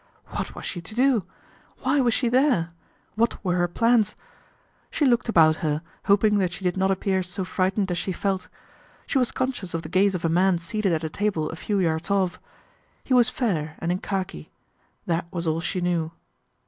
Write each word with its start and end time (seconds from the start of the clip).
What 0.29 0.55
was 0.55 0.65
she 0.65 0.81
to 0.81 0.95
do? 0.95 1.25
Why 1.83 1.99
was 2.01 2.15
she 2.15 2.27
there? 2.27 2.71
What 3.13 3.45
were 3.45 3.57
her 3.57 3.67
plans? 3.67 4.15
She 4.89 5.05
looked 5.05 5.29
about 5.29 5.57
her, 5.57 5.83
hoping 6.05 6.39
that 6.39 6.51
she 6.53 6.63
did 6.63 6.75
not 6.75 6.89
appear 6.89 7.21
so 7.21 7.43
frightened 7.45 7.91
as 7.91 7.99
she 7.99 8.11
felt. 8.11 8.49
She 9.05 9.19
was 9.19 9.31
conscious 9.31 9.75
of 9.75 9.83
the 9.83 9.89
gaze 9.89 10.15
of 10.15 10.25
a 10.25 10.27
man 10.27 10.57
seated 10.57 10.91
at 10.91 11.03
a 11.03 11.09
table 11.11 11.51
a 11.51 11.55
few 11.55 11.77
yards 11.79 12.09
off. 12.09 12.39
He 13.03 13.13
was 13.13 13.29
fair 13.29 13.75
and 13.77 13.91
in 13.91 13.99
khaki. 13.99 14.49
That 15.05 15.27
was 15.31 15.45
all 15.45 15.61
she 15.61 15.81
knew. 15.81 16.09